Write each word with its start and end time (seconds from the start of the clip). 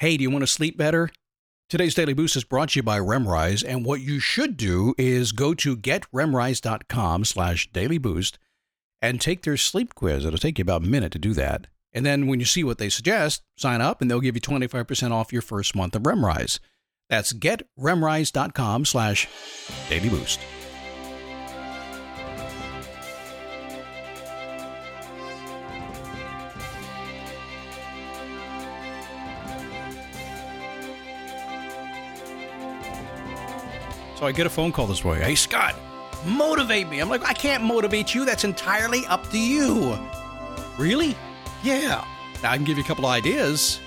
Hey, 0.00 0.16
do 0.16 0.22
you 0.22 0.30
want 0.30 0.44
to 0.44 0.46
sleep 0.46 0.78
better? 0.78 1.10
Today's 1.68 1.94
Daily 1.94 2.14
Boost 2.14 2.34
is 2.34 2.42
brought 2.42 2.70
to 2.70 2.78
you 2.78 2.82
by 2.82 2.98
Remrise, 2.98 3.62
and 3.62 3.84
what 3.84 4.00
you 4.00 4.18
should 4.18 4.56
do 4.56 4.94
is 4.96 5.30
go 5.30 5.52
to 5.52 5.76
getremrise.com 5.76 7.26
slash 7.26 7.70
dailyboost 7.70 8.38
and 9.02 9.20
take 9.20 9.42
their 9.42 9.58
sleep 9.58 9.94
quiz. 9.94 10.24
It'll 10.24 10.38
take 10.38 10.58
you 10.58 10.62
about 10.62 10.84
a 10.84 10.88
minute 10.88 11.12
to 11.12 11.18
do 11.18 11.34
that. 11.34 11.66
And 11.92 12.06
then 12.06 12.28
when 12.28 12.40
you 12.40 12.46
see 12.46 12.64
what 12.64 12.78
they 12.78 12.88
suggest, 12.88 13.42
sign 13.58 13.82
up 13.82 14.00
and 14.00 14.10
they'll 14.10 14.20
give 14.20 14.34
you 14.34 14.40
25% 14.40 15.12
off 15.12 15.34
your 15.34 15.42
first 15.42 15.76
month 15.76 15.94
of 15.94 16.04
Remrise. 16.04 16.60
That's 17.10 17.34
getremrise.com 17.34 18.86
slash 18.86 19.28
dailyboost. 19.90 20.38
So 34.20 34.26
I 34.26 34.32
get 34.32 34.46
a 34.46 34.50
phone 34.50 34.70
call 34.70 34.86
this 34.86 35.02
way. 35.02 35.18
Hey, 35.18 35.34
Scott, 35.34 35.74
motivate 36.26 36.90
me. 36.90 37.00
I'm 37.00 37.08
like, 37.08 37.24
I 37.24 37.32
can't 37.32 37.64
motivate 37.64 38.14
you. 38.14 38.26
That's 38.26 38.44
entirely 38.44 39.06
up 39.06 39.26
to 39.30 39.38
you. 39.38 39.98
Really? 40.76 41.16
Yeah. 41.62 42.04
Now 42.42 42.50
I 42.50 42.56
can 42.56 42.66
give 42.66 42.76
you 42.76 42.84
a 42.84 42.86
couple 42.86 43.06
of 43.06 43.12
ideas. 43.12 43.80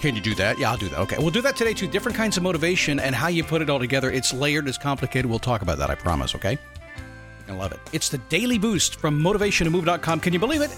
Can 0.00 0.14
you 0.14 0.20
do 0.20 0.36
that? 0.36 0.56
Yeah, 0.60 0.70
I'll 0.70 0.76
do 0.76 0.88
that. 0.90 1.00
Okay. 1.00 1.16
We'll 1.18 1.30
do 1.30 1.42
that 1.42 1.56
today 1.56 1.74
too. 1.74 1.88
Different 1.88 2.16
kinds 2.16 2.36
of 2.36 2.44
motivation 2.44 3.00
and 3.00 3.12
how 3.12 3.26
you 3.26 3.42
put 3.42 3.60
it 3.60 3.68
all 3.68 3.80
together. 3.80 4.08
It's 4.08 4.32
layered, 4.32 4.68
it's 4.68 4.78
complicated. 4.78 5.28
We'll 5.28 5.40
talk 5.40 5.62
about 5.62 5.78
that, 5.78 5.90
I 5.90 5.96
promise, 5.96 6.36
okay? 6.36 6.56
I 7.48 7.52
love 7.52 7.72
it. 7.72 7.80
It's 7.92 8.08
the 8.08 8.18
Daily 8.18 8.56
Boost 8.56 9.00
from 9.00 9.20
motivationtomove.com. 9.20 10.20
Can 10.20 10.32
you 10.32 10.38
believe 10.38 10.60
it? 10.60 10.72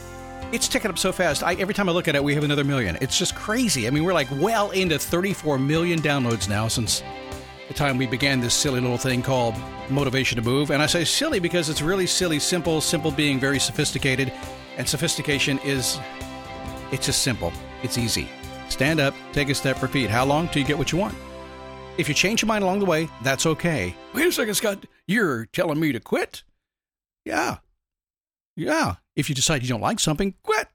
It's 0.51 0.67
ticking 0.67 0.91
up 0.91 0.99
so 0.99 1.13
fast. 1.13 1.43
I, 1.43 1.55
every 1.57 1.75
time 1.75 1.91
I 1.91 1.93
look 1.93 2.09
at 2.09 2.15
it, 2.15 2.25
we 2.25 2.35
have 2.35 2.45
another 2.45 2.65
million. 2.65 2.97
It's 3.03 3.19
just 3.19 3.35
crazy. 3.35 3.87
I 3.87 3.91
mean, 3.91 4.05
we're 4.05 4.15
like 4.15 4.29
well 4.33 4.71
into 4.71 4.99
34 4.99 5.59
million 5.59 6.01
downloads 6.01 6.49
now 6.49 6.69
since 6.69 7.03
the 7.73 7.79
time 7.79 7.97
we 7.97 8.07
began 8.07 8.39
this 8.39 8.53
silly 8.53 8.81
little 8.81 8.99
thing 8.99 9.23
called 9.23 9.55
Motivation 9.89 10.37
to 10.37 10.43
Move. 10.43 10.71
And 10.71 10.83
I 10.83 10.87
say 10.87 11.05
silly 11.05 11.41
because 11.41 11.71
it's 11.71 11.81
really 11.81 12.07
silly, 12.07 12.39
simple, 12.39 12.83
simple 12.83 13.11
being 13.11 13.41
very 13.41 13.59
sophisticated. 13.59 14.31
And 14.77 14.87
sophistication 14.87 15.59
is, 15.61 15.99
it's 16.91 17.07
just 17.07 17.23
simple. 17.23 17.51
It's 17.83 17.97
easy. 17.97 18.29
Stand 18.69 19.01
up, 19.01 19.15
take 19.33 19.49
a 19.49 19.55
step, 19.55 19.81
repeat. 19.81 20.11
How 20.11 20.25
long 20.25 20.49
till 20.49 20.61
you 20.61 20.69
get 20.69 20.77
what 20.77 20.93
you 20.93 20.99
want? 20.99 21.15
If 21.97 22.09
you 22.09 22.15
change 22.15 22.43
your 22.43 22.47
mind 22.47 22.63
along 22.63 22.81
the 22.81 22.85
way, 22.85 23.09
that's 23.23 23.47
okay. 23.47 23.95
Wait 24.13 24.27
a 24.27 24.33
second, 24.33 24.55
Scott. 24.55 24.85
You're 25.07 25.47
telling 25.47 25.81
me 25.81 25.93
to 25.93 26.01
quit? 26.01 26.43
Yeah. 27.25 27.59
Yeah. 28.55 28.97
If 29.17 29.31
you 29.31 29.35
decide 29.35 29.63
you 29.63 29.69
don't 29.69 29.81
like 29.81 29.99
something, 29.99 30.35
quit. 30.43 30.69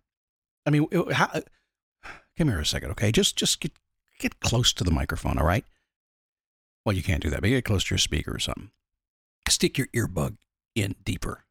I 0.66 0.72
mean, 0.72 0.88
how, 1.11 1.30
come 2.38 2.48
here 2.48 2.59
a 2.59 2.66
second, 2.66 2.92
okay? 2.92 3.11
Just 3.11 3.36
just 3.36 3.59
get 3.59 3.72
get 4.20 4.39
close 4.39 4.73
to 4.73 4.84
the 4.84 4.92
microphone, 4.92 5.38
all 5.38 5.45
right? 5.45 5.64
Well, 6.88 6.96
you 6.96 7.04
can't 7.04 7.22
do 7.22 7.30
that, 7.32 7.42
but 7.42 7.50
get 7.50 7.66
close 7.66 7.84
to 7.84 7.96
your 7.96 8.00
speaker 8.00 8.34
or 8.34 8.40
something. 8.40 8.72
Stick 9.50 9.78
your 9.78 9.88
earbud 9.88 10.38
in 10.74 10.96
deeper. 11.04 11.44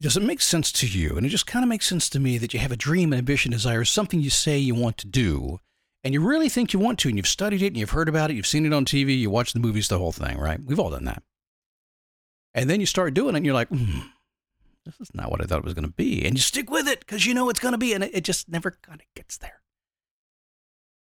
Does 0.00 0.16
it 0.16 0.22
make 0.24 0.40
sense 0.40 0.72
to 0.72 0.88
you? 0.88 1.16
And 1.16 1.24
it 1.24 1.28
just 1.28 1.46
kind 1.46 1.62
of 1.62 1.68
makes 1.68 1.86
sense 1.86 2.10
to 2.10 2.18
me 2.18 2.38
that 2.38 2.52
you 2.52 2.58
have 2.58 2.72
a 2.72 2.76
dream, 2.76 3.12
ambition, 3.12 3.52
desire, 3.52 3.84
something 3.84 4.20
you 4.20 4.30
say 4.30 4.58
you 4.58 4.74
want 4.74 4.98
to 4.98 5.06
do, 5.06 5.60
and 6.02 6.12
you 6.12 6.20
really 6.20 6.48
think 6.48 6.72
you 6.72 6.80
want 6.80 6.98
to, 6.98 7.08
and 7.08 7.16
you've 7.16 7.28
studied 7.28 7.62
it, 7.62 7.68
and 7.68 7.76
you've 7.76 7.90
heard 7.90 8.08
about 8.08 8.32
it, 8.32 8.34
you've 8.34 8.48
seen 8.48 8.66
it 8.66 8.72
on 8.72 8.84
TV, 8.84 9.16
you 9.16 9.30
watch 9.30 9.52
the 9.52 9.60
movies, 9.60 9.86
the 9.86 9.98
whole 9.98 10.10
thing, 10.10 10.38
right? 10.38 10.58
We've 10.60 10.80
all 10.80 10.90
done 10.90 11.04
that. 11.04 11.22
And 12.54 12.68
then 12.68 12.80
you 12.80 12.86
start 12.86 13.14
doing 13.14 13.36
it, 13.36 13.38
and 13.38 13.46
you're 13.46 13.54
like, 13.54 13.70
mm, 13.70 14.08
this 14.86 15.00
is 15.00 15.14
not 15.14 15.30
what 15.30 15.40
I 15.40 15.44
thought 15.44 15.58
it 15.58 15.64
was 15.64 15.74
going 15.74 15.86
to 15.86 15.94
be. 15.94 16.24
And 16.24 16.34
you 16.34 16.40
stick 16.40 16.68
with 16.68 16.88
it 16.88 16.98
because 16.98 17.26
you 17.26 17.32
know 17.32 17.48
it's 17.48 17.60
going 17.60 17.74
to 17.74 17.78
be, 17.78 17.92
and 17.92 18.02
it, 18.02 18.10
it 18.12 18.24
just 18.24 18.48
never 18.48 18.76
kind 18.82 19.00
of 19.00 19.06
gets 19.14 19.38
there 19.38 19.60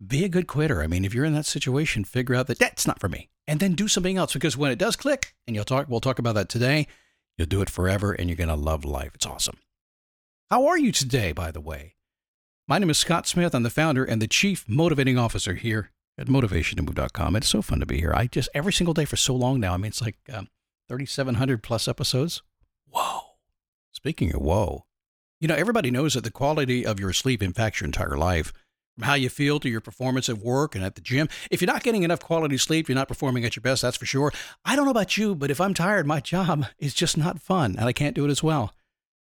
be 0.05 0.23
a 0.23 0.29
good 0.29 0.47
quitter. 0.47 0.81
I 0.81 0.88
mean, 0.88 1.05
if 1.05 1.13
you're 1.13 1.25
in 1.25 1.33
that 1.33 1.45
situation, 1.45 2.03
figure 2.03 2.35
out 2.35 2.47
that 2.47 2.59
that's 2.59 2.88
not 2.88 2.99
for 2.99 3.09
me, 3.09 3.29
and 3.47 3.59
then 3.59 3.73
do 3.73 3.88
something 3.88 4.17
else. 4.17 4.33
Because 4.33 4.57
when 4.57 4.71
it 4.71 4.79
does 4.79 4.95
click, 4.95 5.35
and 5.47 5.55
you'll 5.55 5.65
talk, 5.65 5.88
we'll 5.88 6.01
talk 6.01 6.19
about 6.19 6.35
that 6.35 6.49
today. 6.49 6.88
You'll 7.38 7.47
do 7.47 7.61
it 7.61 7.69
forever, 7.69 8.13
and 8.13 8.29
you're 8.29 8.38
gonna 8.38 8.56
love 8.56 8.85
life. 8.85 9.11
It's 9.16 9.25
awesome. 9.25 9.57
How 10.50 10.67
are 10.67 10.78
you 10.78 10.91
today, 10.91 11.31
by 11.31 11.51
the 11.51 11.61
way? 11.61 11.95
My 12.67 12.79
name 12.79 12.89
is 12.89 12.97
Scott 12.97 13.28
Smith. 13.28 13.53
I'm 13.53 13.63
the 13.63 13.69
founder 13.69 14.03
and 14.03 14.22
the 14.22 14.28
chief 14.28 14.66
motivating 14.67 15.17
officer 15.17 15.53
here 15.53 15.91
at 16.17 16.27
motivationtomove.com. 16.27 17.35
It's 17.35 17.47
so 17.47 17.62
fun 17.62 17.79
to 17.79 17.85
be 17.85 18.00
here. 18.00 18.13
I 18.13 18.27
just 18.27 18.50
every 18.53 18.73
single 18.73 18.94
day 18.94 19.06
for 19.06 19.17
so 19.17 19.35
long 19.35 19.59
now. 19.59 19.73
I 19.73 19.77
mean, 19.77 19.89
it's 19.89 20.01
like 20.01 20.17
um, 20.31 20.47
3,700 20.89 21.62
plus 21.62 21.88
episodes. 21.88 22.41
Whoa! 22.89 23.22
Speaking 23.91 24.33
of 24.33 24.41
whoa, 24.41 24.85
you 25.39 25.47
know 25.47 25.56
everybody 25.56 25.91
knows 25.91 26.13
that 26.13 26.23
the 26.23 26.31
quality 26.31 26.85
of 26.85 27.00
your 27.00 27.13
sleep 27.13 27.44
impacts 27.44 27.81
your 27.81 27.85
entire 27.85 28.17
life 28.17 28.53
how 29.01 29.13
you 29.13 29.29
feel 29.29 29.59
to 29.59 29.69
your 29.69 29.81
performance 29.81 30.29
at 30.29 30.38
work 30.38 30.75
and 30.75 30.83
at 30.83 30.95
the 30.95 31.01
gym. 31.01 31.28
If 31.51 31.61
you're 31.61 31.72
not 31.72 31.83
getting 31.83 32.03
enough 32.03 32.19
quality 32.22 32.57
sleep, 32.57 32.88
you're 32.88 32.95
not 32.95 33.07
performing 33.07 33.45
at 33.45 33.56
your 33.56 33.61
best, 33.61 33.81
that's 33.81 33.97
for 33.97 34.06
sure. 34.06 34.31
I 34.63 34.75
don't 34.75 34.85
know 34.85 34.91
about 34.91 35.17
you, 35.17 35.35
but 35.35 35.51
if 35.51 35.59
I'm 35.59 35.73
tired, 35.73 36.07
my 36.07 36.19
job 36.22 36.66
is 36.79 36.94
just 36.94 37.17
not 37.17 37.41
fun 37.41 37.75
and 37.78 37.88
I 37.88 37.94
can't 37.94 38.16
do 38.16 38.25
it 38.25 38.31
as 38.31 38.44
well. 38.44 38.73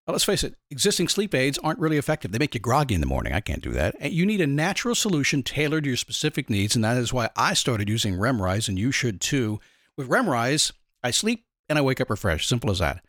let's 0.08 0.24
face 0.24 0.44
it, 0.44 0.56
existing 0.72 1.10
sleep 1.10 1.36
aids 1.36 1.58
aren't 1.60 1.80
really 1.80 1.98
effective. 1.98 2.32
They 2.32 2.40
make 2.40 2.54
you 2.54 2.62
groggy 2.62 2.96
in 2.96 3.02
the 3.02 3.08
morning. 3.08 3.34
I 3.34 3.42
can't 3.42 3.62
do 3.62 3.72
that. 3.72 4.12
You 4.12 4.26
need 4.26 4.42
a 4.42 4.48
natural 4.48 4.96
solution 4.96 5.44
tailored 5.44 5.84
to 5.84 5.90
your 5.90 5.98
specific 5.98 6.50
needs, 6.50 6.76
and 6.76 6.86
that 6.86 6.98
is 6.98 7.12
why 7.12 7.30
I 7.36 7.54
started 7.54 7.90
using 7.90 8.16
Remrise, 8.16 8.70
and 8.70 8.80
you 8.80 8.92
should 8.92 9.20
too. 9.20 9.60
With 9.98 10.10
Remrise, 10.10 10.72
I 11.04 11.12
sleep 11.12 11.46
and 11.68 11.78
I 11.78 11.82
wake 11.82 12.00
up 12.00 12.10
refreshed. 12.10 12.48
Simple 12.48 12.72
as 12.72 12.80
that. 12.80 13.04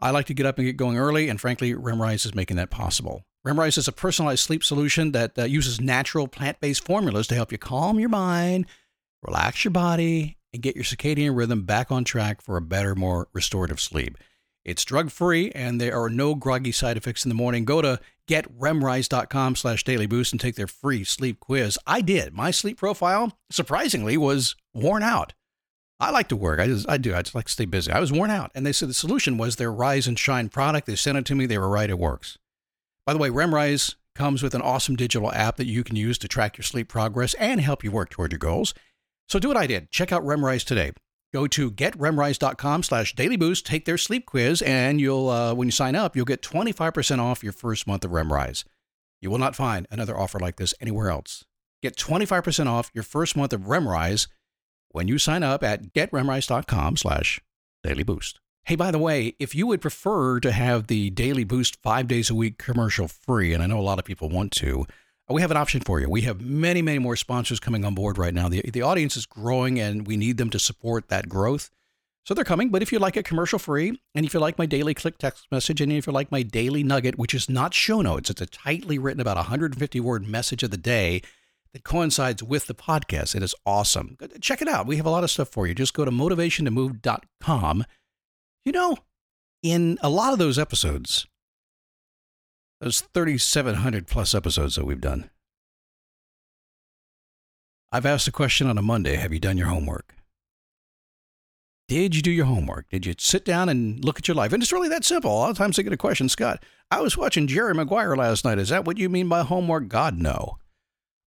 I 0.00 0.10
like 0.10 0.26
to 0.26 0.34
get 0.34 0.46
up 0.46 0.58
and 0.58 0.66
get 0.66 0.76
going 0.76 0.98
early, 0.98 1.28
and 1.28 1.40
frankly, 1.40 1.74
Remrise 1.74 2.24
is 2.24 2.34
making 2.34 2.56
that 2.56 2.70
possible. 2.70 3.24
Remrise 3.46 3.78
is 3.78 3.88
a 3.88 3.92
personalized 3.92 4.40
sleep 4.40 4.62
solution 4.62 5.12
that 5.12 5.38
uh, 5.38 5.44
uses 5.44 5.80
natural 5.80 6.28
plant 6.28 6.60
based 6.60 6.84
formulas 6.84 7.26
to 7.28 7.34
help 7.34 7.50
you 7.50 7.56
calm 7.56 7.98
your 7.98 8.10
mind, 8.10 8.66
relax 9.22 9.64
your 9.64 9.70
body, 9.70 10.36
and 10.52 10.62
get 10.62 10.74
your 10.74 10.84
circadian 10.84 11.34
rhythm 11.34 11.62
back 11.62 11.90
on 11.90 12.04
track 12.04 12.42
for 12.42 12.58
a 12.58 12.62
better, 12.62 12.94
more 12.94 13.28
restorative 13.32 13.80
sleep. 13.80 14.18
It's 14.62 14.84
drug 14.84 15.10
free 15.10 15.50
and 15.52 15.80
there 15.80 15.98
are 15.98 16.10
no 16.10 16.34
groggy 16.34 16.72
side 16.72 16.98
effects 16.98 17.24
in 17.24 17.30
the 17.30 17.34
morning. 17.34 17.64
Go 17.64 17.80
to 17.80 17.98
getremrise.com 18.28 19.56
slash 19.56 19.84
daily 19.84 20.06
boost 20.06 20.32
and 20.32 20.40
take 20.40 20.56
their 20.56 20.66
free 20.66 21.02
sleep 21.02 21.40
quiz. 21.40 21.78
I 21.86 22.02
did. 22.02 22.34
My 22.34 22.50
sleep 22.50 22.76
profile, 22.76 23.38
surprisingly, 23.50 24.18
was 24.18 24.54
worn 24.74 25.02
out. 25.02 25.32
I 25.98 26.10
like 26.10 26.28
to 26.28 26.36
work. 26.36 26.60
I 26.60 26.66
just 26.66 26.88
I 26.90 26.98
do. 26.98 27.14
I 27.14 27.22
just 27.22 27.34
like 27.34 27.46
to 27.46 27.52
stay 27.52 27.64
busy. 27.64 27.90
I 27.90 28.00
was 28.00 28.12
worn 28.12 28.30
out. 28.30 28.50
And 28.54 28.66
they 28.66 28.72
said 28.72 28.90
the 28.90 28.94
solution 28.94 29.38
was 29.38 29.56
their 29.56 29.72
Rise 29.72 30.06
and 30.06 30.18
Shine 30.18 30.50
product. 30.50 30.86
They 30.86 30.94
sent 30.94 31.16
it 31.16 31.24
to 31.26 31.34
me. 31.34 31.46
They 31.46 31.58
were 31.58 31.68
right. 31.68 31.88
It 31.88 31.98
works. 31.98 32.36
By 33.10 33.14
the 33.14 33.18
way, 33.18 33.28
Remrise 33.30 33.96
comes 34.14 34.40
with 34.40 34.54
an 34.54 34.62
awesome 34.62 34.94
digital 34.94 35.32
app 35.32 35.56
that 35.56 35.66
you 35.66 35.82
can 35.82 35.96
use 35.96 36.16
to 36.18 36.28
track 36.28 36.56
your 36.56 36.62
sleep 36.62 36.86
progress 36.86 37.34
and 37.34 37.60
help 37.60 37.82
you 37.82 37.90
work 37.90 38.08
toward 38.08 38.30
your 38.30 38.38
goals. 38.38 38.72
So 39.28 39.40
do 39.40 39.48
what 39.48 39.56
I 39.56 39.66
did. 39.66 39.90
Check 39.90 40.12
out 40.12 40.22
Remrise 40.22 40.64
today. 40.64 40.92
Go 41.34 41.48
to 41.48 41.72
getremrise.com 41.72 42.84
slash 42.84 43.16
dailyboost, 43.16 43.64
take 43.64 43.84
their 43.84 43.98
sleep 43.98 44.26
quiz, 44.26 44.62
and 44.62 45.00
you'll 45.00 45.28
uh, 45.28 45.54
when 45.54 45.66
you 45.66 45.72
sign 45.72 45.96
up, 45.96 46.14
you'll 46.14 46.24
get 46.24 46.40
25% 46.40 47.18
off 47.18 47.42
your 47.42 47.52
first 47.52 47.84
month 47.84 48.04
of 48.04 48.12
Remrise. 48.12 48.62
You 49.20 49.28
will 49.28 49.38
not 49.38 49.56
find 49.56 49.88
another 49.90 50.16
offer 50.16 50.38
like 50.38 50.54
this 50.54 50.72
anywhere 50.80 51.10
else. 51.10 51.44
Get 51.82 51.96
25% 51.96 52.68
off 52.68 52.92
your 52.94 53.02
first 53.02 53.36
month 53.36 53.52
of 53.52 53.62
Remrise 53.62 54.28
when 54.90 55.08
you 55.08 55.18
sign 55.18 55.42
up 55.42 55.64
at 55.64 55.92
getremrise.com 55.94 56.96
slash 56.96 57.40
dailyboost. 57.84 58.34
Hey, 58.64 58.76
by 58.76 58.90
the 58.90 58.98
way, 58.98 59.34
if 59.38 59.54
you 59.54 59.66
would 59.66 59.80
prefer 59.80 60.38
to 60.40 60.52
have 60.52 60.86
the 60.86 61.10
Daily 61.10 61.44
Boost 61.44 61.80
five 61.82 62.06
days 62.06 62.30
a 62.30 62.34
week 62.34 62.58
commercial 62.58 63.08
free, 63.08 63.52
and 63.52 63.62
I 63.62 63.66
know 63.66 63.78
a 63.78 63.82
lot 63.82 63.98
of 63.98 64.04
people 64.04 64.28
want 64.28 64.52
to, 64.52 64.86
uh, 65.28 65.34
we 65.34 65.40
have 65.40 65.50
an 65.50 65.56
option 65.56 65.80
for 65.80 65.98
you. 66.00 66.08
We 66.08 66.22
have 66.22 66.40
many, 66.40 66.82
many 66.82 66.98
more 66.98 67.16
sponsors 67.16 67.58
coming 67.58 67.84
on 67.84 67.94
board 67.94 68.18
right 68.18 68.34
now. 68.34 68.48
The, 68.48 68.62
the 68.70 68.82
audience 68.82 69.16
is 69.16 69.26
growing 69.26 69.80
and 69.80 70.06
we 70.06 70.16
need 70.16 70.36
them 70.36 70.50
to 70.50 70.58
support 70.58 71.08
that 71.08 71.28
growth. 71.28 71.70
So 72.24 72.34
they're 72.34 72.44
coming. 72.44 72.68
But 72.68 72.82
if 72.82 72.92
you 72.92 72.98
like 72.98 73.16
it 73.16 73.24
commercial 73.24 73.58
free, 73.58 73.98
and 74.14 74.26
if 74.26 74.34
you 74.34 74.40
like 74.40 74.58
my 74.58 74.66
daily 74.66 74.94
click 74.94 75.18
text 75.18 75.46
message, 75.50 75.80
and 75.80 75.90
if 75.90 76.06
you 76.06 76.12
like 76.12 76.30
my 76.30 76.42
daily 76.42 76.84
nugget, 76.84 77.18
which 77.18 77.34
is 77.34 77.48
not 77.48 77.74
show 77.74 78.02
notes, 78.02 78.30
it's 78.30 78.42
a 78.42 78.46
tightly 78.46 78.98
written, 78.98 79.20
about 79.20 79.36
150 79.36 80.00
word 80.00 80.28
message 80.28 80.62
of 80.62 80.70
the 80.70 80.76
day 80.76 81.22
that 81.72 81.82
coincides 81.82 82.42
with 82.42 82.66
the 82.66 82.74
podcast. 82.74 83.34
It 83.34 83.42
is 83.42 83.54
awesome. 83.64 84.16
Check 84.40 84.60
it 84.60 84.68
out. 84.68 84.86
We 84.86 84.96
have 84.96 85.06
a 85.06 85.10
lot 85.10 85.24
of 85.24 85.30
stuff 85.30 85.48
for 85.48 85.66
you. 85.66 85.74
Just 85.74 85.94
go 85.94 86.04
to 86.04 86.10
motivationtomove.com 86.10 87.84
you 88.70 88.72
know, 88.72 88.96
in 89.64 89.98
a 90.00 90.08
lot 90.08 90.32
of 90.32 90.38
those 90.38 90.56
episodes, 90.56 91.26
those 92.80 93.00
3,700 93.00 94.06
plus 94.06 94.32
episodes 94.32 94.76
that 94.76 94.84
we've 94.84 95.00
done, 95.00 95.28
I've 97.90 98.06
asked 98.06 98.28
a 98.28 98.32
question 98.32 98.68
on 98.68 98.78
a 98.78 98.82
Monday 98.82 99.16
Have 99.16 99.32
you 99.32 99.40
done 99.40 99.58
your 99.58 99.66
homework? 99.66 100.14
Did 101.88 102.14
you 102.14 102.22
do 102.22 102.30
your 102.30 102.46
homework? 102.46 102.88
Did 102.90 103.04
you 103.06 103.14
sit 103.18 103.44
down 103.44 103.68
and 103.68 104.04
look 104.04 104.20
at 104.20 104.28
your 104.28 104.36
life? 104.36 104.52
And 104.52 104.62
it's 104.62 104.72
really 104.72 104.88
that 104.90 105.04
simple. 105.04 105.32
A 105.32 105.34
lot 105.34 105.50
of 105.50 105.58
times 105.58 105.76
I 105.76 105.82
get 105.82 105.92
a 105.92 105.96
question, 105.96 106.28
Scott, 106.28 106.62
I 106.92 107.00
was 107.00 107.16
watching 107.16 107.48
Jerry 107.48 107.74
Maguire 107.74 108.14
last 108.14 108.44
night. 108.44 108.60
Is 108.60 108.68
that 108.68 108.84
what 108.84 108.98
you 108.98 109.08
mean 109.08 109.28
by 109.28 109.42
homework? 109.42 109.88
God, 109.88 110.16
no. 110.16 110.58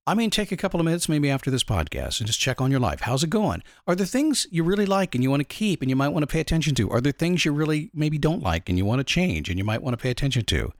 I 0.05 0.15
mean, 0.15 0.29
take 0.29 0.51
a 0.51 0.57
couple 0.57 0.81
of 0.81 0.85
minutes 0.85 1.07
maybe 1.07 1.29
after 1.29 1.49
this 1.49 1.63
podcast 1.63 2.19
and 2.19 2.27
just 2.27 2.39
check 2.39 2.59
on 2.59 2.69
your 2.69 2.79
life. 2.79 3.01
How's 3.01 3.23
it 3.23 3.29
going? 3.29 3.63
Are 3.87 3.95
there 3.95 4.05
things 4.05 4.45
you 4.51 4.61
really 4.63 4.85
like 4.85 5.15
and 5.15 5.23
you 5.23 5.29
want 5.29 5.39
to 5.39 5.45
keep 5.45 5.81
and 5.81 5.89
you 5.89 5.95
might 5.95 6.09
want 6.09 6.23
to 6.23 6.27
pay 6.27 6.41
attention 6.41 6.75
to? 6.75 6.89
Are 6.89 6.99
there 6.99 7.13
things 7.13 7.45
you 7.45 7.53
really 7.53 7.89
maybe 7.93 8.17
don't 8.17 8.43
like 8.43 8.67
and 8.67 8.77
you 8.77 8.83
want 8.83 8.99
to 8.99 9.05
change 9.05 9.47
and 9.47 9.57
you 9.57 9.63
might 9.63 9.81
want 9.81 9.97
to 9.97 10.01
pay 10.01 10.09
attention 10.09 10.43
to? 10.45 10.73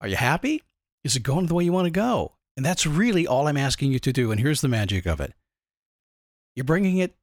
Are 0.00 0.08
you 0.08 0.16
happy? 0.16 0.62
Is 1.04 1.16
it 1.16 1.22
going 1.22 1.46
the 1.46 1.54
way 1.54 1.64
you 1.64 1.72
want 1.72 1.84
to 1.86 1.90
go? 1.90 2.32
And 2.56 2.64
that's 2.64 2.86
really 2.86 3.26
all 3.26 3.46
I'm 3.46 3.58
asking 3.58 3.92
you 3.92 3.98
to 3.98 4.12
do. 4.12 4.30
And 4.30 4.40
here's 4.40 4.62
the 4.62 4.68
magic 4.68 5.06
of 5.06 5.20
it 5.20 5.34
you're 6.56 6.64
bringing 6.64 6.96
it 6.96 7.16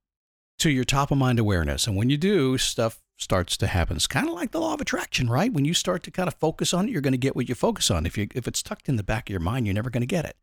to 0.59 0.69
your 0.69 0.83
top 0.83 1.09
of 1.09 1.17
mind 1.17 1.39
awareness. 1.39 1.87
And 1.87 1.95
when 1.95 2.11
you 2.11 2.17
do, 2.17 2.59
stuff 2.59 3.01
starts 3.17 3.57
to 3.57 3.67
happen. 3.67 3.95
It's 3.95 4.07
kind 4.07 4.27
of 4.27 4.35
like 4.35 4.51
the 4.51 4.59
law 4.59 4.75
of 4.75 4.81
attraction, 4.81 5.29
right? 5.29 5.51
When 5.51 5.65
you 5.65 5.73
start 5.73 6.03
to 6.03 6.11
kind 6.11 6.27
of 6.27 6.35
focus 6.35 6.73
on 6.73 6.87
it, 6.87 6.91
you're 6.91 7.01
going 7.01 7.13
to 7.13 7.17
get 7.17 7.35
what 7.35 7.49
you 7.49 7.55
focus 7.55 7.89
on. 7.89 8.05
If, 8.05 8.17
you, 8.17 8.27
if 8.35 8.47
it's 8.47 8.61
tucked 8.61 8.87
in 8.87 8.95
the 8.95 9.03
back 9.03 9.29
of 9.29 9.31
your 9.31 9.39
mind, 9.39 9.65
you're 9.65 9.73
never 9.73 9.89
going 9.89 10.01
to 10.01 10.07
get 10.07 10.25
it. 10.25 10.37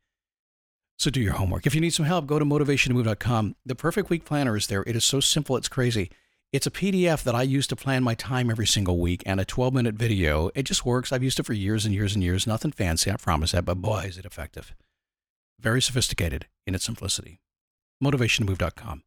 So 0.99 1.11
do 1.11 1.21
your 1.21 1.35
homework. 1.35 1.67
If 1.67 1.75
you 1.75 1.81
need 1.81 1.93
some 1.95 2.07
help, 2.07 2.27
go 2.27 2.39
to 2.39 2.45
motivationtomove.com. 2.45 3.57
The 3.67 3.75
perfect 3.75 4.11
week 4.11 4.25
planner 4.25 4.57
is 4.57 4.69
there. 4.69 4.85
It 4.87 4.97
is 4.97 5.05
so 5.05 5.21
simple, 5.21 5.57
it's 5.57 5.69
crazy. 5.69 6.11
It's 6.53 6.69
a 6.69 6.71
PDF 6.71 7.25
that 7.25 7.35
I 7.35 7.43
use 7.43 7.67
to 7.67 7.77
plan 7.77 8.05
my 8.05 8.15
time 8.15 8.49
every 8.49 8.67
single 8.67 8.99
week 9.01 9.25
and 9.27 9.41
a 9.41 9.45
12 9.45 9.75
minute 9.75 9.97
video. 9.97 10.51
It 10.55 10.63
just 10.63 10.87
works. 10.87 11.11
I've 11.11 11.25
used 11.25 11.41
it 11.41 11.47
for 11.47 11.53
years 11.53 11.85
and 11.85 11.93
years 11.93 12.15
and 12.15 12.23
years. 12.23 12.47
Nothing 12.47 12.71
fancy, 12.71 13.11
I 13.11 13.17
promise 13.17 13.53
that, 13.53 13.65
but 13.65 13.83
boy, 13.83 14.05
is 14.07 14.19
it 14.19 14.25
effective. 14.25 14.73
Very 15.59 15.83
sophisticated 15.83 16.47
in 16.65 16.77
its 16.77 16.85
simplicity. 16.85 17.41
Motivationtomove.com. 18.03 19.03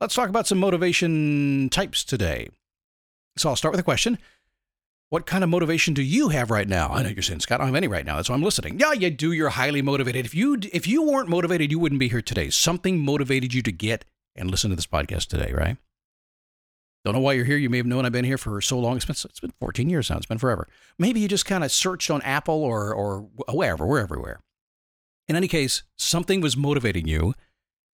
Let's 0.00 0.14
talk 0.14 0.28
about 0.28 0.46
some 0.46 0.58
motivation 0.58 1.70
types 1.70 2.04
today. 2.04 2.50
So 3.38 3.48
I'll 3.48 3.56
start 3.56 3.72
with 3.72 3.80
a 3.80 3.84
question. 3.84 4.18
What 5.10 5.24
kind 5.24 5.42
of 5.42 5.48
motivation 5.48 5.94
do 5.94 6.02
you 6.02 6.28
have 6.28 6.50
right 6.50 6.68
now? 6.68 6.90
I 6.90 7.02
know 7.02 7.08
you're 7.08 7.22
saying, 7.22 7.40
Scott, 7.40 7.60
I 7.60 7.64
don't 7.64 7.68
have 7.68 7.76
any 7.76 7.88
right 7.88 8.04
now. 8.04 8.16
That's 8.16 8.28
why 8.28 8.34
I'm 8.34 8.42
listening. 8.42 8.78
Yeah, 8.78 8.92
you 8.92 9.10
do. 9.10 9.32
You're 9.32 9.48
highly 9.48 9.80
motivated. 9.80 10.26
If 10.26 10.34
you 10.34 10.58
if 10.72 10.86
you 10.86 11.02
weren't 11.02 11.30
motivated, 11.30 11.70
you 11.70 11.78
wouldn't 11.78 11.98
be 11.98 12.08
here 12.08 12.20
today. 12.20 12.50
Something 12.50 12.98
motivated 12.98 13.54
you 13.54 13.62
to 13.62 13.72
get 13.72 14.04
and 14.36 14.50
listen 14.50 14.68
to 14.68 14.76
this 14.76 14.86
podcast 14.86 15.28
today, 15.28 15.52
right? 15.52 15.78
Don't 17.04 17.14
know 17.14 17.20
why 17.20 17.32
you're 17.32 17.46
here. 17.46 17.56
You 17.56 17.70
may 17.70 17.78
have 17.78 17.86
known 17.86 18.04
I've 18.04 18.12
been 18.12 18.24
here 18.24 18.36
for 18.36 18.60
so 18.60 18.78
long. 18.78 18.96
It's 18.96 19.06
been, 19.06 19.16
it's 19.24 19.40
been 19.40 19.52
14 19.60 19.88
years 19.88 20.10
now. 20.10 20.16
It's 20.16 20.26
been 20.26 20.36
forever. 20.36 20.68
Maybe 20.98 21.20
you 21.20 21.28
just 21.28 21.46
kind 21.46 21.64
of 21.64 21.72
searched 21.72 22.10
on 22.10 22.20
Apple 22.22 22.62
or, 22.62 22.92
or 22.92 23.20
wherever. 23.50 23.86
We're 23.86 24.00
everywhere. 24.00 24.40
In 25.26 25.36
any 25.36 25.48
case, 25.48 25.84
something 25.96 26.40
was 26.40 26.56
motivating 26.56 27.06
you 27.06 27.34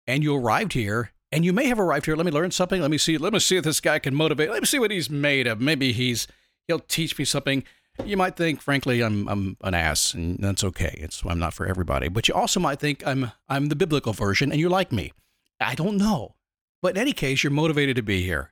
and 0.08 0.24
you 0.24 0.36
arrived 0.36 0.74
here 0.74 1.12
and 1.32 1.44
you 1.44 1.54
may 1.54 1.66
have 1.66 1.80
arrived 1.80 2.06
here. 2.06 2.16
Let 2.16 2.26
me 2.26 2.32
learn 2.32 2.52
something. 2.52 2.82
Let 2.82 2.92
me 2.92 2.98
see. 2.98 3.18
Let 3.18 3.34
me 3.34 3.40
see 3.40 3.58
if 3.58 3.64
this 3.64 3.80
guy 3.82 4.00
can 4.00 4.16
motivate. 4.16 4.50
Let 4.50 4.62
me 4.62 4.68
see 4.68 4.80
what 4.80 4.92
he's 4.92 5.10
made 5.10 5.48
of. 5.48 5.60
Maybe 5.60 5.92
he's 5.92 6.28
he'll 6.68 6.80
teach 6.80 7.18
me 7.18 7.26
something. 7.26 7.64
You 8.04 8.18
might 8.18 8.36
think, 8.36 8.62
frankly, 8.62 9.02
I'm 9.02 9.28
I'm 9.28 9.58
an 9.62 9.74
ass, 9.74 10.14
and 10.14 10.40
that's 10.40 10.64
okay. 10.64 10.98
It's 11.00 11.24
I'm 11.26 11.40
not 11.40 11.54
for 11.54 11.66
everybody. 11.68 12.08
But 12.08 12.28
you 12.28 12.34
also 12.34 12.60
might 12.60 12.80
think 12.80 13.06
I'm 13.06 13.32
I'm 13.48 13.70
the 13.70 13.76
biblical 13.76 14.14
version, 14.14 14.52
and 14.52 14.60
you 14.60 14.70
like 14.70 14.92
me. 14.92 15.14
I 15.60 15.76
don't 15.76 15.98
know. 15.98 16.36
But 16.82 16.96
in 16.96 17.02
any 17.02 17.14
case, 17.14 17.44
you're 17.44 17.52
motivated 17.52 17.96
to 17.96 18.02
be 18.02 18.24
here. 18.24 18.52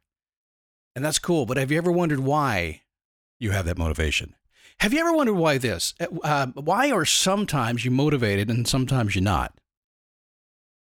And 0.95 1.03
that's 1.03 1.19
cool. 1.19 1.45
But 1.45 1.57
have 1.57 1.71
you 1.71 1.77
ever 1.77 1.91
wondered 1.91 2.19
why 2.19 2.81
you 3.39 3.51
have 3.51 3.65
that 3.65 3.77
motivation? 3.77 4.35
Have 4.79 4.93
you 4.93 4.99
ever 4.99 5.13
wondered 5.13 5.35
why 5.35 5.57
this? 5.57 5.93
Uh, 5.99 6.07
uh, 6.23 6.47
why 6.47 6.91
are 6.91 7.05
sometimes 7.05 7.85
you 7.85 7.91
motivated 7.91 8.49
and 8.49 8.67
sometimes 8.67 9.15
you're 9.15 9.23
not? 9.23 9.53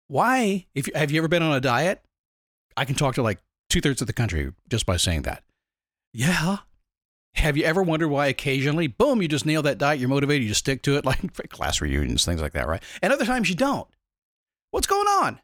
Why? 0.08 0.66
If 0.74 0.88
have 0.94 1.10
you 1.10 1.18
ever 1.18 1.28
been 1.28 1.42
on 1.42 1.56
a 1.56 1.60
diet? 1.60 2.02
I 2.76 2.84
can 2.84 2.94
talk 2.94 3.14
to 3.14 3.22
like 3.22 3.38
two 3.70 3.80
thirds 3.80 4.00
of 4.00 4.06
the 4.06 4.12
country 4.12 4.52
just 4.68 4.86
by 4.86 4.96
saying 4.96 5.22
that. 5.22 5.42
Yeah. 6.12 6.58
Have 7.34 7.56
you 7.56 7.64
ever 7.64 7.82
wondered 7.82 8.08
why 8.08 8.26
occasionally, 8.26 8.86
boom, 8.86 9.22
you 9.22 9.28
just 9.28 9.46
nail 9.46 9.62
that 9.62 9.78
diet, 9.78 9.98
you're 9.98 10.08
motivated, 10.08 10.42
you 10.42 10.48
just 10.48 10.60
stick 10.60 10.82
to 10.82 10.96
it, 10.96 11.04
like 11.04 11.32
class 11.48 11.80
reunions, 11.80 12.24
things 12.24 12.42
like 12.42 12.52
that, 12.52 12.68
right? 12.68 12.82
And 13.00 13.12
other 13.12 13.24
times 13.24 13.48
you 13.48 13.54
don't. 13.54 13.88
What's 14.70 14.86
going 14.86 15.06
on? 15.06 15.40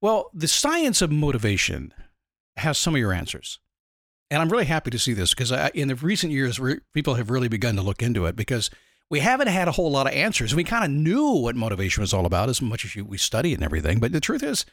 Well, 0.00 0.30
the 0.34 0.48
science 0.48 1.00
of 1.00 1.12
motivation 1.12 1.94
has 2.56 2.76
some 2.78 2.94
of 2.94 3.00
your 3.00 3.12
answers. 3.12 3.60
And 4.30 4.40
I'm 4.40 4.48
really 4.48 4.64
happy 4.64 4.90
to 4.90 4.98
see 4.98 5.12
this 5.12 5.34
because 5.34 5.52
in 5.74 5.88
the 5.88 5.94
recent 5.94 6.32
years, 6.32 6.58
people 6.94 7.14
have 7.14 7.30
really 7.30 7.48
begun 7.48 7.76
to 7.76 7.82
look 7.82 8.02
into 8.02 8.26
it 8.26 8.34
because 8.34 8.70
we 9.10 9.20
haven't 9.20 9.48
had 9.48 9.68
a 9.68 9.72
whole 9.72 9.90
lot 9.90 10.06
of 10.06 10.14
answers. 10.14 10.54
We 10.54 10.64
kind 10.64 10.84
of 10.84 10.90
knew 10.90 11.32
what 11.32 11.54
motivation 11.54 12.00
was 12.00 12.14
all 12.14 12.24
about 12.24 12.48
as 12.48 12.62
much 12.62 12.84
as 12.84 12.96
you, 12.96 13.04
we 13.04 13.18
study 13.18 13.52
and 13.52 13.62
everything. 13.62 14.00
But 14.00 14.12
the 14.12 14.20
truth 14.20 14.42
is, 14.42 14.64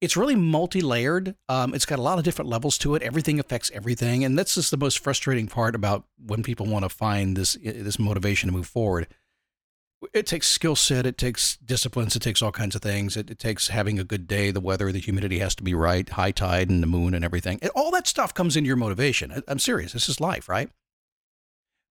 it's 0.00 0.16
really 0.16 0.36
multi-layered. 0.36 1.34
Um, 1.48 1.74
it's 1.74 1.86
got 1.86 1.98
a 1.98 2.02
lot 2.02 2.18
of 2.18 2.24
different 2.24 2.48
levels 2.48 2.78
to 2.78 2.94
it. 2.94 3.02
Everything 3.02 3.38
affects 3.38 3.70
everything, 3.74 4.24
and 4.24 4.38
that's 4.38 4.54
just 4.54 4.70
the 4.70 4.76
most 4.76 4.98
frustrating 4.98 5.46
part 5.46 5.74
about 5.74 6.04
when 6.24 6.42
people 6.42 6.66
want 6.66 6.84
to 6.84 6.88
find 6.88 7.36
this 7.36 7.54
this 7.62 7.98
motivation 7.98 8.48
to 8.48 8.56
move 8.56 8.66
forward 8.66 9.06
it 10.14 10.26
takes 10.26 10.46
skill 10.46 10.76
set, 10.76 11.06
it 11.06 11.18
takes 11.18 11.56
disciplines, 11.58 12.16
it 12.16 12.20
takes 12.20 12.40
all 12.40 12.52
kinds 12.52 12.74
of 12.74 12.82
things. 12.82 13.16
It, 13.16 13.30
it, 13.30 13.38
takes 13.38 13.68
having 13.68 13.98
a 13.98 14.04
good 14.04 14.26
day, 14.26 14.50
the 14.50 14.60
weather, 14.60 14.90
the 14.92 14.98
humidity 14.98 15.38
has 15.40 15.54
to 15.56 15.62
be 15.62 15.74
right, 15.74 16.08
high 16.08 16.30
tide 16.30 16.70
and 16.70 16.82
the 16.82 16.86
moon 16.86 17.14
and 17.14 17.24
everything. 17.24 17.60
All 17.74 17.90
that 17.90 18.06
stuff 18.06 18.32
comes 18.32 18.56
into 18.56 18.68
your 18.68 18.76
motivation. 18.76 19.42
I'm 19.46 19.58
serious. 19.58 19.92
This 19.92 20.08
is 20.08 20.20
life, 20.20 20.48
right? 20.48 20.70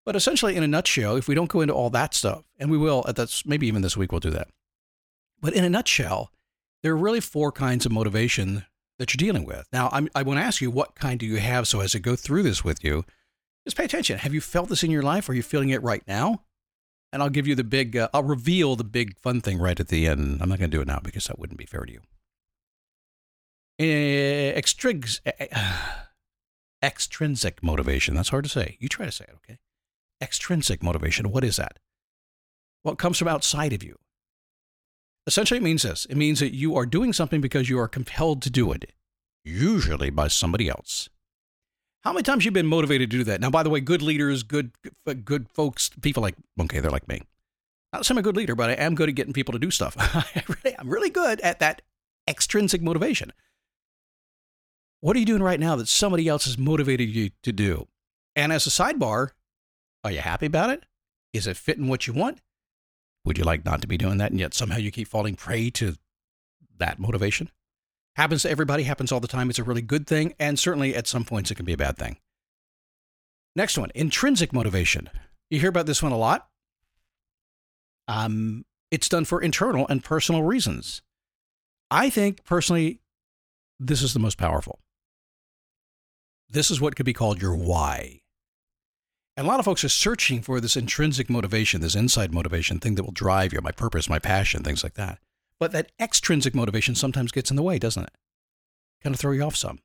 But 0.06 0.16
essentially, 0.16 0.56
in 0.56 0.64
a 0.64 0.68
nutshell, 0.68 1.18
if 1.18 1.28
we 1.28 1.36
don't 1.36 1.50
go 1.50 1.62
into 1.62 1.74
all 1.74 1.90
that 1.92 2.14
stuff, 2.14 2.44
and 2.58 2.72
we 2.72 2.78
will, 2.78 3.06
that's 3.16 3.46
maybe 3.46 3.68
even 3.68 3.84
this 3.84 3.98
week 3.98 4.12
we'll 4.12 4.20
do 4.20 4.32
that. 4.32 4.48
But 5.40 5.54
in 5.54 5.64
a 5.64 5.70
nutshell, 5.70 6.32
there 6.84 6.94
are 6.94 6.98
really 6.98 7.20
four 7.20 7.52
kinds 7.52 7.86
of 7.86 7.92
motivation 7.92 8.66
that 8.98 9.14
you're 9.14 9.26
dealing 9.26 9.46
with. 9.46 9.68
Now, 9.72 9.90
I'm, 9.92 10.10
I 10.14 10.24
want 10.24 10.40
to 10.40 10.44
ask 10.44 10.62
you, 10.62 10.70
what 10.70 10.96
kind 10.96 11.20
do 11.20 11.26
you 11.26 11.38
have? 11.38 11.68
So 11.68 11.80
as 11.80 11.96
I 11.96 12.00
go 12.00 12.16
through 12.16 12.44
this 12.44 12.64
with 12.64 12.84
you, 12.84 13.06
just 13.66 13.78
pay 13.78 13.86
attention. 13.86 14.20
Have 14.20 14.34
you 14.34 14.42
felt 14.42 14.70
this 14.70 14.84
in 14.84 14.92
your 14.92 15.04
life? 15.04 15.30
Are 15.30 15.34
you 15.34 15.44
feeling 15.44 15.70
it 15.70 15.82
right 15.82 16.04
now? 16.08 16.44
And 17.12 17.24
I'll 17.24 17.30
give 17.30 17.48
you 17.48 17.56
the 17.56 17.64
big, 17.64 17.98
uh, 17.98 18.10
I'll 18.14 18.24
reveal 18.24 18.76
the 18.76 18.84
big 18.84 19.18
fun 19.18 19.42
thing 19.42 19.58
right 19.58 19.80
at 19.80 19.88
the 19.88 20.08
end. 20.08 20.42
I'm 20.42 20.50
not 20.50 20.60
going 20.60 20.70
to 20.70 20.78
do 20.78 20.82
it 20.82 20.88
now 20.88 21.00
because 21.04 21.26
that 21.26 21.40
wouldn't 21.40 21.58
be 21.58 21.66
fair 21.66 21.86
to 21.86 21.92
you. 21.92 22.02
Uh, 23.80 24.58
extrinsic 26.84 27.64
motivation. 27.64 28.16
That's 28.16 28.30
hard 28.30 28.44
to 28.44 28.50
say. 28.50 28.78
You 28.80 28.90
try 28.90 29.06
to 29.06 29.12
say 29.12 29.26
it, 29.28 29.36
okay? 29.36 29.60
Extrinsic 30.22 30.84
motivation. 30.84 31.32
What 31.32 31.44
is 31.44 31.56
that? 31.56 31.80
Well, 32.84 32.96
comes 32.96 33.18
from 33.18 33.28
outside 33.28 33.74
of 33.74 33.84
you. 33.84 33.98
Essentially, 35.28 35.58
it 35.58 35.64
means 35.64 35.84
this 35.84 36.06
it 36.06 36.18
means 36.18 36.40
that 36.40 36.54
you 36.54 36.76
are 36.76 36.86
doing 36.86 37.14
something 37.14 37.42
because 37.42 37.70
you 37.70 37.80
are 37.80 37.88
compelled 37.88 38.42
to 38.44 38.50
do 38.50 38.72
it, 38.72 38.92
usually 39.44 40.10
by 40.10 40.28
somebody 40.28 40.70
else. 40.70 41.10
How 42.02 42.14
many 42.14 42.24
times 42.24 42.46
you 42.46 42.52
been 42.52 42.66
motivated 42.66 43.12
to 43.12 43.18
do 43.18 43.24
that? 43.26 43.42
Now, 43.42 43.50
by 43.50 43.64
the 43.64 43.70
way, 43.70 43.82
good 43.82 44.02
leaders, 44.02 44.44
good 44.44 44.72
good 45.06 45.50
folks, 45.50 45.90
people 46.02 46.24
like 46.24 46.36
okay, 46.60 46.80
they're 46.80 46.92
like 46.92 47.08
me. 47.08 47.22
Not 47.92 48.06
saying 48.06 48.18
I'm 48.18 48.20
a 48.20 48.24
good 48.24 48.38
leader, 48.38 48.56
but 48.56 48.70
I 48.70 48.74
am 48.74 48.96
good 48.96 49.10
at 49.10 49.16
getting 49.16 49.34
people 49.34 49.52
to 49.54 49.60
do 49.60 49.72
stuff. 49.72 49.96
I'm 50.80 50.90
really 50.90 51.10
good 51.10 51.42
at 51.42 51.60
that 51.60 51.82
extrinsic 52.28 52.82
motivation. 52.82 53.34
What 55.02 55.16
are 55.16 55.20
you 55.20 55.26
doing 55.26 55.42
right 55.42 55.60
now 55.60 55.76
that 55.76 55.88
somebody 55.88 56.28
else 56.28 56.46
has 56.46 56.58
motivated 56.58 57.10
you 57.10 57.32
to 57.44 57.52
do? 57.52 57.88
And 58.36 58.52
as 58.52 58.68
a 58.68 58.70
sidebar, 58.70 59.30
are 60.04 60.12
you 60.12 60.20
happy 60.20 60.46
about 60.46 60.70
it? 60.70 60.84
Is 61.34 61.48
it 61.48 61.58
fitting 61.58 61.88
what 61.88 62.06
you 62.06 62.14
want? 62.14 62.42
Would 63.26 63.38
you 63.38 63.44
like 63.44 63.66
not 63.66 63.82
to 63.82 63.88
be 63.88 63.98
doing 63.98 64.18
that 64.18 64.32
and 64.32 64.40
yet 64.40 64.54
somehow 64.54 64.78
you 64.78 64.92
keep 64.92 65.08
falling 65.08 65.36
prey 65.36 65.70
to 65.72 65.96
that 66.78 67.00
motivation? 67.00 67.52
Happens 68.16 68.42
to 68.44 68.50
everybody, 68.50 68.84
happens 68.84 69.12
all 69.12 69.20
the 69.20 69.28
time. 69.28 69.50
It's 69.50 69.60
a 69.60 69.64
really 69.64 69.82
good 69.82 70.08
thing, 70.08 70.34
and 70.40 70.58
certainly 70.60 70.96
at 70.96 71.08
some 71.08 71.24
points 71.24 71.52
it 71.52 71.56
can 71.56 71.66
be 71.66 71.74
a 71.74 71.78
bad 71.78 71.98
thing. 71.98 72.18
Next 73.56 73.78
one 73.78 73.92
intrinsic 73.96 74.54
motivation. 74.54 75.10
You 75.50 75.60
hear 75.60 75.70
about 75.70 75.86
this 75.86 76.04
one 76.04 76.12
a 76.12 76.18
lot. 76.18 76.48
Um, 78.08 78.66
it's 78.92 79.10
done 79.10 79.26
for 79.26 79.42
internal 79.42 79.88
and 79.88 80.04
personal 80.04 80.44
reasons. 80.44 81.02
I 81.92 82.10
think 82.10 82.44
personally, 82.44 83.02
this 83.80 84.02
is 84.02 84.14
the 84.14 84.20
most 84.20 84.38
powerful. 84.38 84.80
This 86.50 86.72
is 86.72 86.82
what 86.82 86.96
could 86.96 87.06
be 87.06 87.14
called 87.14 87.42
your 87.42 87.56
why. 87.56 88.22
And 89.40 89.48
a 89.48 89.50
lot 89.50 89.60
of 89.60 89.64
folks 89.64 89.86
are 89.86 89.90
searching 89.90 90.42
for 90.42 90.60
this 90.60 90.76
intrinsic 90.76 91.30
motivation, 91.30 91.80
this 91.80 91.96
inside 91.96 92.34
motivation 92.34 92.78
thing 92.78 92.96
that 92.96 93.04
will 93.04 93.14
drive 93.14 93.54
you, 93.54 93.62
my 93.62 93.72
purpose, 93.72 94.10
my 94.10 94.20
passion, 94.20 94.64
things 94.64 94.84
like 94.84 94.96
that. 94.96 95.20
But 95.62 95.72
that 95.72 95.94
extrinsic 95.98 96.54
motivation 96.54 96.94
sometimes 96.94 97.32
gets 97.32 97.50
in 97.50 97.56
the 97.56 97.64
way, 97.64 97.80
doesn't 97.80 98.04
it? 98.04 98.12
Kind 99.02 99.14
of 99.14 99.20
throw 99.22 99.32
you 99.32 99.44
off 99.44 99.56
some. 99.56 99.80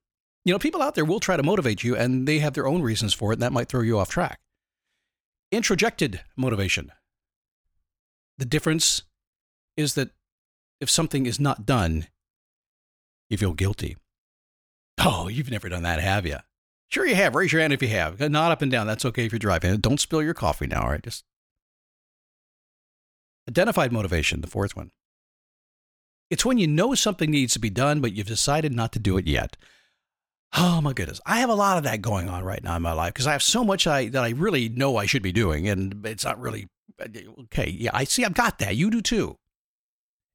You 0.45 0.53
know, 0.53 0.59
people 0.59 0.83
out 0.83 0.97
there 0.97 1.05
will 1.05 1.21
try 1.21 1.37
to 1.37 1.43
motivate 1.45 1.85
you 1.85 1.95
and 1.95 2.27
they 2.27 2.41
have 2.41 2.55
their 2.55 2.67
own 2.67 2.83
reasons 2.83 3.15
for 3.15 3.31
it, 3.31 3.37
and 3.37 3.43
that 3.43 3.53
might 3.53 3.69
throw 3.69 3.83
you 3.83 3.97
off 3.97 4.09
track. 4.09 4.41
Introjected 5.53 6.19
motivation. 6.37 6.91
The 8.39 8.47
difference 8.47 9.03
is 9.77 9.95
that 9.95 10.11
if 10.81 10.91
something 10.91 11.27
is 11.27 11.39
not 11.39 11.65
done, 11.65 12.09
you 13.31 13.37
feel 13.37 13.55
guilty. 13.55 13.97
Oh, 14.99 15.29
you've 15.29 15.53
never 15.53 15.69
done 15.69 15.85
that, 15.85 16.01
have 16.01 16.27
you? 16.27 16.39
Sure, 16.91 17.07
you 17.07 17.14
have. 17.14 17.35
Raise 17.35 17.53
your 17.53 17.61
hand 17.61 17.73
if 17.73 17.83
you 17.83 17.88
have. 17.88 18.21
Not 18.21 18.53
up 18.53 18.62
and 18.62 18.71
down. 18.71 18.87
That's 18.87 19.05
okay 19.05 19.26
if 19.26 19.33
you're 19.33 19.38
driving. 19.38 19.76
Don't 19.79 20.00
spill 20.00 20.23
your 20.23 20.35
coffee 20.35 20.67
now, 20.67 20.83
all 20.83 20.91
right? 20.91 21.03
Just 21.03 21.25
identified 23.49 23.93
motivation, 23.93 24.41
the 24.41 24.47
fourth 24.47 24.76
one. 24.76 24.91
It's 26.31 26.45
when 26.45 26.59
you 26.59 26.67
know 26.67 26.95
something 26.95 27.31
needs 27.31 27.53
to 27.55 27.59
be 27.59 27.71
done, 27.71 28.00
but 28.00 28.12
you've 28.12 28.26
decided 28.26 28.73
not 28.73 28.93
to 28.93 28.99
do 28.99 29.19
it 29.19 29.26
yet. 29.26 29.57
Oh 30.57 30.81
my 30.81 30.93
goodness. 30.93 31.21
I 31.26 31.41
have 31.41 31.50
a 31.50 31.55
lot 31.55 31.79
of 31.79 31.85
that 31.85 32.00
going 32.00 32.29
on 32.29 32.45
right 32.45 32.62
now 32.62 32.76
in 32.76 32.83
my 32.83 32.93
life 32.93 33.12
because 33.12 33.26
I 33.26 33.33
have 33.33 33.43
so 33.43 33.64
much 33.64 33.87
I, 33.87 34.09
that 34.09 34.23
I 34.23 34.31
really 34.31 34.69
know 34.69 34.97
I 34.97 35.07
should 35.07 35.23
be 35.23 35.33
doing, 35.33 35.69
and 35.69 36.07
it's 36.07 36.25
not 36.25 36.41
really 36.41 36.69
okay. 37.41 37.71
Yeah, 37.71 37.91
I 37.93 38.05
see. 38.05 38.25
I've 38.25 38.35
got 38.35 38.61
that. 38.61 38.76
You 38.76 38.91
do 38.91 39.03
too. 39.03 39.37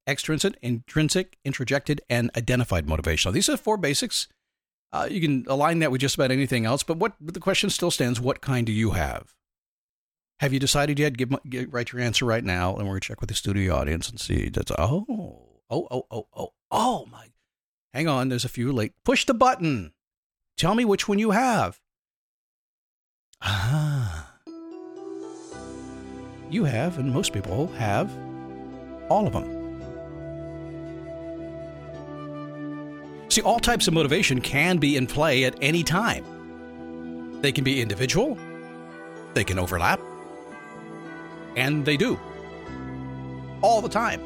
Extrinsic, 0.08 0.56
intrinsic, 0.62 1.38
introjected, 1.46 2.00
and 2.10 2.32
identified 2.36 2.88
motivation. 2.88 3.32
these 3.32 3.48
are 3.48 3.58
four 3.58 3.77
basics. 3.77 4.27
Uh, 4.91 5.08
you 5.10 5.22
can 5.22 5.46
align 5.48 5.79
that 5.79 5.91
with 5.91 6.01
just 6.01 6.15
about 6.15 6.31
anything 6.31 6.65
else, 6.65 6.84
but 6.84 6.98
what 6.98 7.13
but 7.22 7.34
the 7.34 7.39
question 7.39 7.69
still 7.69 7.91
stands: 7.91 8.19
What 8.19 8.41
kind 8.41 8.65
do 8.65 8.72
you 8.72 8.91
have? 8.91 9.36
Have 10.39 10.53
you 10.53 10.60
decided 10.60 10.98
yet? 10.98 11.17
Give, 11.17 11.36
give 11.48 11.74
write 11.74 11.91
your 11.91 12.01
answer 12.01 12.25
right 12.25 12.43
now, 12.43 12.75
and 12.75 12.88
we're 12.88 12.93
gonna 12.93 13.01
check 13.01 13.22
with 13.22 13.29
the 13.29 13.36
studio 13.36 13.75
audience 13.75 14.10
and 14.10 14.19
see. 14.19 14.50
That's 14.50 14.72
oh 14.77 15.05
oh 15.69 15.88
oh 15.91 16.05
oh 16.10 16.27
oh 16.36 16.53
oh 16.72 17.05
my. 17.12 17.27
Hang 17.93 18.08
on, 18.08 18.29
there's 18.29 18.46
a 18.46 18.50
few 18.50 18.72
late. 18.72 18.93
Push 19.03 19.25
the 19.25 19.34
button. 19.34 19.93
Tell 20.58 20.75
me 20.75 20.86
which 20.86 21.08
one 21.08 21.19
you 21.19 21.31
have. 21.31 21.79
Ah. 23.41 24.34
You 26.51 26.63
have, 26.63 26.98
and 26.98 27.13
most 27.13 27.31
people 27.31 27.67
have, 27.77 28.12
all 29.10 29.27
of 29.27 29.34
them. 29.34 29.59
See, 33.39 33.43
all 33.43 33.60
types 33.62 33.88
of 33.88 33.93
motivation 33.93 34.41
can 34.41 34.79
be 34.79 34.98
in 34.98 35.08
play 35.08 35.46
at 35.46 35.55
any 35.62 35.81
time. 35.81 37.39
They 37.41 37.53
can 37.53 37.63
be 37.63 37.81
individual, 37.81 38.38
they 39.34 39.46
can 39.46 39.58
overlap, 39.58 40.01
and 41.55 41.86
they 41.86 41.96
do. 41.96 42.19
All 43.62 43.81
the 43.81 43.88
time. 43.88 44.19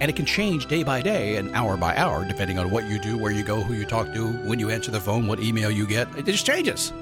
And 0.00 0.08
it 0.08 0.14
can 0.14 0.26
change 0.26 0.66
day 0.66 0.84
by 0.84 1.02
day 1.02 1.38
and 1.38 1.52
hour 1.56 1.76
by 1.76 1.96
hour, 1.96 2.24
depending 2.24 2.56
on 2.56 2.70
what 2.70 2.88
you 2.88 3.00
do, 3.00 3.18
where 3.18 3.32
you 3.32 3.42
go, 3.42 3.60
who 3.60 3.74
you 3.74 3.84
talk 3.84 4.14
to, 4.14 4.28
when 4.48 4.60
you 4.60 4.70
answer 4.70 4.92
the 4.92 5.00
phone, 5.00 5.26
what 5.26 5.40
email 5.40 5.72
you 5.72 5.84
get. 5.84 6.06
It 6.16 6.26
just 6.26 6.46
changes. 6.46 6.92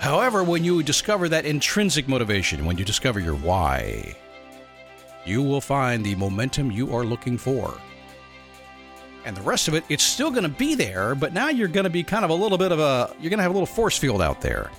However, 0.00 0.42
when 0.42 0.64
you 0.64 0.82
discover 0.82 1.28
that 1.28 1.46
intrinsic 1.46 2.08
motivation, 2.08 2.66
when 2.66 2.76
you 2.76 2.84
discover 2.84 3.20
your 3.20 3.36
why, 3.36 4.16
you 5.24 5.44
will 5.44 5.60
find 5.60 6.04
the 6.04 6.16
momentum 6.16 6.72
you 6.72 6.92
are 6.92 7.04
looking 7.04 7.38
for. 7.38 7.72
And 9.24 9.36
the 9.36 9.42
rest 9.42 9.68
of 9.68 9.74
it, 9.74 9.84
it's 9.88 10.04
still 10.04 10.30
going 10.30 10.44
to 10.44 10.48
be 10.48 10.74
there, 10.74 11.14
but 11.14 11.32
now 11.32 11.48
you're 11.48 11.68
going 11.68 11.84
to 11.84 11.90
be 11.90 12.02
kind 12.02 12.24
of 12.24 12.30
a 12.30 12.34
little 12.34 12.58
bit 12.58 12.72
of 12.72 12.80
a, 12.80 13.14
you're 13.20 13.30
going 13.30 13.38
to 13.38 13.42
have 13.42 13.50
a 13.50 13.54
little 13.54 13.66
force 13.66 13.98
field 13.98 14.22
out 14.22 14.40
there. 14.40 14.70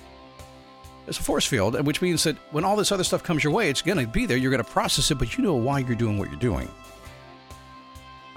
It's 1.06 1.18
a 1.18 1.22
force 1.22 1.44
field, 1.44 1.80
which 1.86 2.00
means 2.02 2.24
that 2.24 2.36
when 2.52 2.64
all 2.64 2.76
this 2.76 2.92
other 2.92 3.04
stuff 3.04 3.22
comes 3.22 3.42
your 3.42 3.52
way, 3.52 3.68
it's 3.68 3.82
going 3.82 3.98
to 3.98 4.06
be 4.06 4.26
there. 4.26 4.36
You're 4.36 4.50
going 4.50 4.62
to 4.62 4.70
process 4.70 5.10
it, 5.10 5.16
but 5.16 5.36
you 5.36 5.44
know 5.44 5.54
why 5.54 5.80
you're 5.80 5.96
doing 5.96 6.18
what 6.18 6.30
you're 6.30 6.38
doing. 6.38 6.68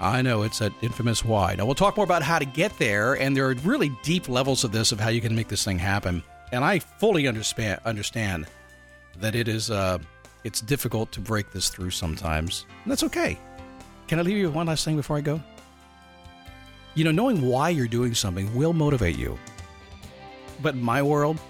I 0.00 0.22
know 0.22 0.42
it's 0.42 0.58
that 0.58 0.72
infamous 0.82 1.24
why. 1.24 1.54
Now, 1.54 1.66
we'll 1.66 1.76
talk 1.76 1.96
more 1.96 2.04
about 2.04 2.22
how 2.22 2.38
to 2.38 2.44
get 2.44 2.76
there, 2.78 3.14
and 3.14 3.36
there 3.36 3.48
are 3.48 3.54
really 3.64 3.96
deep 4.02 4.28
levels 4.28 4.64
of 4.64 4.72
this 4.72 4.92
of 4.92 5.00
how 5.00 5.08
you 5.08 5.20
can 5.20 5.34
make 5.34 5.48
this 5.48 5.64
thing 5.64 5.78
happen. 5.78 6.22
And 6.52 6.64
I 6.64 6.78
fully 6.80 7.26
understand 7.26 7.80
understand 7.84 8.46
that 9.18 9.34
it 9.34 9.48
is 9.48 9.70
uh, 9.70 9.98
it's 10.42 10.60
difficult 10.60 11.10
to 11.12 11.20
break 11.20 11.52
this 11.52 11.68
through 11.68 11.90
sometimes. 11.90 12.66
And 12.82 12.90
that's 12.90 13.04
okay. 13.04 13.38
Can 14.08 14.18
I 14.18 14.22
leave 14.22 14.36
you 14.36 14.46
with 14.46 14.54
one 14.54 14.66
last 14.66 14.84
thing 14.84 14.96
before 14.96 15.16
I 15.16 15.20
go? 15.20 15.40
You 16.94 17.04
know, 17.04 17.10
knowing 17.10 17.42
why 17.42 17.70
you're 17.70 17.88
doing 17.88 18.14
something 18.14 18.54
will 18.54 18.72
motivate 18.72 19.18
you. 19.18 19.38
But 20.62 20.74
in 20.74 20.82
my 20.82 21.02
world, 21.02 21.40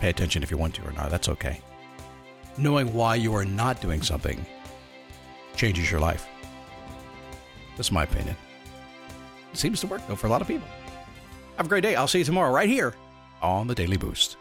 pay 0.00 0.08
attention 0.08 0.42
if 0.42 0.50
you 0.50 0.56
want 0.56 0.74
to 0.76 0.86
or 0.86 0.92
not, 0.92 1.10
that's 1.10 1.28
okay. 1.28 1.60
Knowing 2.56 2.92
why 2.94 3.16
you 3.16 3.34
are 3.34 3.44
not 3.44 3.80
doing 3.80 4.00
something 4.02 4.44
changes 5.54 5.90
your 5.90 6.00
life. 6.00 6.26
That's 7.76 7.92
my 7.92 8.04
opinion. 8.04 8.36
It 9.52 9.58
seems 9.58 9.80
to 9.80 9.86
work, 9.86 10.00
though, 10.08 10.16
for 10.16 10.26
a 10.26 10.30
lot 10.30 10.40
of 10.40 10.48
people. 10.48 10.68
Have 11.56 11.66
a 11.66 11.68
great 11.68 11.82
day. 11.82 11.94
I'll 11.94 12.08
see 12.08 12.18
you 12.20 12.24
tomorrow 12.24 12.52
right 12.52 12.68
here 12.68 12.94
on 13.42 13.66
the 13.66 13.74
Daily 13.74 13.98
Boost. 13.98 14.36